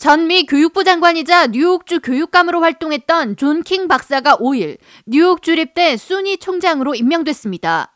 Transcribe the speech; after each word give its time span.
전미 0.00 0.46
교육부 0.46 0.82
장관이자 0.82 1.48
뉴욕주 1.48 2.00
교육감으로 2.00 2.62
활동했던 2.62 3.36
존 3.36 3.62
킹 3.62 3.86
박사가 3.86 4.38
5일 4.38 4.78
뉴욕 5.04 5.42
주립대 5.42 5.98
SUNY 5.98 6.38
총장으로 6.38 6.94
임명됐습니다. 6.94 7.92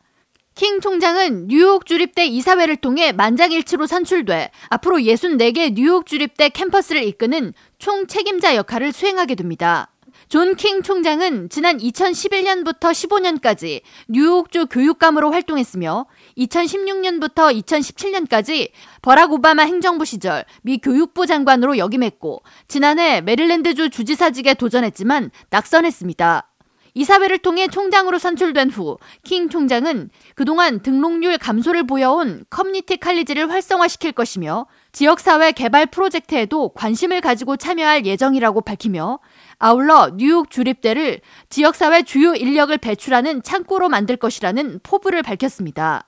킹 0.53 0.81
총장은 0.81 1.47
뉴욕 1.47 1.83
주립대 1.87 2.27
이사회를 2.27 2.75
통해 2.75 3.11
만장일치로 3.11 3.87
선출돼 3.87 4.51
앞으로 4.69 4.97
64개 4.97 5.73
뉴욕 5.73 6.05
주립대 6.05 6.49
캠퍼스를 6.49 7.03
이끄는 7.05 7.55
총 7.79 8.05
책임자 8.05 8.55
역할을 8.55 8.93
수행하게 8.93 9.33
됩니다. 9.33 9.91
존 10.27 10.55
킹 10.55 10.81
총장은 10.81 11.49
지난 11.49 11.77
2011년부터 11.77 12.91
15년까지 12.91 13.81
뉴욕주 14.07 14.67
교육감으로 14.67 15.31
활동했으며 15.31 16.05
2016년부터 16.37 17.53
2017년까지 17.63 18.71
버락 19.01 19.33
오바마 19.33 19.63
행정부 19.63 20.05
시절 20.05 20.45
미 20.63 20.77
교육부 20.77 21.25
장관으로 21.25 21.77
역임했고 21.77 22.43
지난해 22.67 23.21
메릴랜드주 23.21 23.89
주지사직에 23.89 24.55
도전했지만 24.55 25.31
낙선했습니다. 25.49 26.54
이사회를 26.95 27.39
통해 27.39 27.67
총장으로 27.67 28.17
선출된 28.17 28.69
후 28.71 28.97
킹 29.23 29.49
총장은 29.49 30.09
그동안 30.33 30.81
등록률 30.81 31.37
감소를 31.37 31.85
보여온 31.85 32.45
커뮤니티 32.49 32.97
칼리지를 32.97 33.51
활성화시킬 33.51 34.13
것이며 34.13 34.65
지역사회 34.93 35.51
개발 35.51 35.85
프로젝트에도 35.87 36.69
관심을 36.69 37.21
가지고 37.21 37.57
참여할 37.57 38.05
예정이라고 38.05 38.61
밝히며 38.61 39.19
아울러 39.59 40.11
뉴욕 40.15 40.49
주립대를 40.49 41.19
지역사회 41.49 42.03
주요 42.03 42.33
인력을 42.33 42.75
배출하는 42.77 43.43
창구로 43.43 43.89
만들 43.89 44.15
것이라는 44.15 44.79
포부를 44.83 45.21
밝혔습니다. 45.21 46.07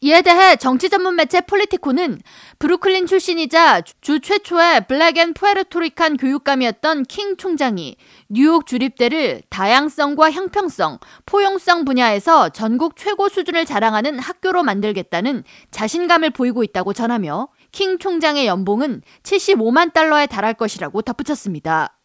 이에 0.00 0.22
대해 0.22 0.56
정치 0.56 0.90
전문 0.90 1.16
매체 1.16 1.40
폴리티코는 1.40 2.20
브루클린 2.58 3.06
출신이자 3.06 3.82
주 4.00 4.20
최초의 4.20 4.86
Black 4.86 5.16
and 5.18 5.34
Puerto 5.34 5.79
Rican 5.79 6.16
교육감이었던 6.16 7.04
킹 7.04 7.36
총장이 7.36 7.96
뉴욕 8.28 8.66
주립대를 8.66 9.42
다양성과 9.48 10.30
형평성, 10.30 10.98
포용성 11.24 11.84
분야에서 11.84 12.50
전국 12.50 12.96
최고 12.96 13.28
수준을 13.28 13.64
자랑하는 13.64 14.18
학교로 14.18 14.62
만들겠다는 14.62 15.44
자신감을 15.70 16.30
보이고 16.30 16.62
있다고 16.62 16.92
전하며 16.92 17.48
킹 17.72 17.98
총장의 17.98 18.46
연봉은 18.46 19.02
75만 19.22 19.92
달러에 19.92 20.26
달할 20.26 20.54
것이라고 20.54 21.02
덧붙였습니다. 21.02 21.95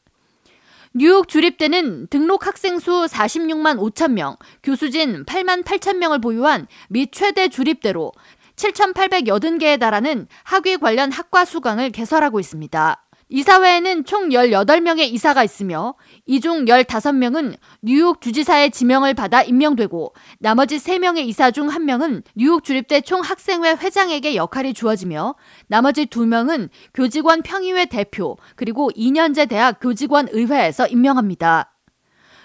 뉴욕 0.93 1.29
주립대는 1.29 2.07
등록 2.07 2.45
학생 2.45 2.77
수 2.77 3.05
46만 3.09 3.79
5천 3.79 4.11
명, 4.11 4.35
교수진 4.61 5.23
8만 5.23 5.63
8천 5.63 5.95
명을 5.95 6.19
보유한 6.19 6.67
미 6.89 7.07
최대 7.09 7.47
주립대로 7.47 8.11
7,880개에 8.57 9.79
달하는 9.79 10.27
학위 10.43 10.75
관련 10.75 11.09
학과 11.13 11.45
수강을 11.45 11.91
개설하고 11.91 12.41
있습니다. 12.41 13.05
이사회에는 13.31 14.03
총 14.03 14.29
18명의 14.29 15.11
이사가 15.13 15.43
있으며 15.43 15.95
이 16.25 16.41
중 16.41 16.65
15명은 16.65 17.55
뉴욕 17.81 18.19
주지사의 18.19 18.71
지명을 18.71 19.13
받아 19.13 19.41
임명되고 19.41 20.13
나머지 20.39 20.77
3명의 20.77 21.19
이사 21.27 21.49
중 21.51 21.69
1명은 21.69 22.23
뉴욕 22.35 22.63
주립대 22.63 23.01
총 23.01 23.21
학생회 23.21 23.71
회장에게 23.75 24.35
역할이 24.35 24.73
주어지며 24.73 25.35
나머지 25.67 26.07
2명은 26.07 26.69
교직원 26.93 27.41
평의회 27.41 27.85
대표 27.85 28.37
그리고 28.55 28.89
2년제 28.97 29.47
대학 29.47 29.79
교직원 29.79 30.27
의회에서 30.31 30.87
임명합니다. 30.87 31.70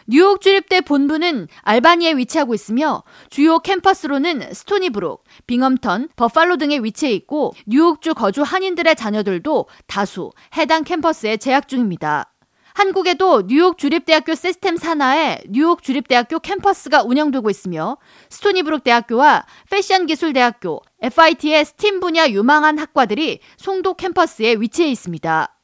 뉴욕 0.09 0.41
주립대 0.41 0.83
본부는 0.83 1.49
알바니에 1.63 2.17
위치하고 2.17 2.55
있으며 2.55 3.03
주요 3.29 3.59
캠퍼스로는 3.59 4.55
스토니브룩, 4.55 5.25
빙엄턴, 5.49 6.09
버팔로 6.15 6.59
등에 6.59 6.79
위치해 6.79 7.13
있고 7.13 7.55
뉴욕주 7.67 8.15
거주 8.15 8.43
한인들의 8.43 8.95
자녀들도 8.95 9.67
다수 9.89 10.31
해당 10.57 10.85
캠퍼스에 10.85 11.39
재학 11.39 11.67
중입니다. 11.67 12.33
한국에도 12.75 13.47
뉴욕 13.47 13.79
주립대학교 13.79 14.35
시스템 14.35 14.77
산하에 14.77 15.41
뉴욕 15.49 15.83
주립대학교 15.83 16.39
캠퍼스가 16.39 17.03
운영되고 17.03 17.51
있으며 17.51 17.97
스토니브룩 18.29 18.85
대학교와 18.85 19.47
패션기술대학교, 19.71 20.83
FIT의 21.01 21.65
STEAM 21.65 22.01
분야 22.01 22.29
유망한 22.29 22.79
학과들이 22.79 23.41
송도 23.57 23.95
캠퍼스에 23.95 24.57
위치해 24.57 24.89
있습니다. 24.91 25.56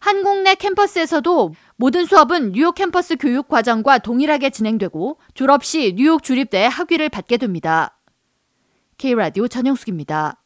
한국 0.00 0.42
내 0.42 0.54
캠퍼스에서도 0.54 1.54
모든 1.76 2.04
수업은 2.04 2.52
뉴욕 2.52 2.74
캠퍼스 2.74 3.16
교육 3.16 3.48
과정과 3.48 3.98
동일하게 3.98 4.50
진행되고 4.50 5.18
졸업 5.34 5.64
시 5.64 5.94
뉴욕 5.96 6.22
주립대 6.22 6.66
학위를 6.66 7.08
받게 7.08 7.36
됩니다. 7.36 7.98
K라디오 8.96 9.48
전영숙입니다. 9.48 10.42